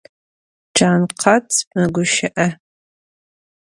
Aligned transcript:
Cankhat 0.77 1.49
meguşı'e. 1.75 2.47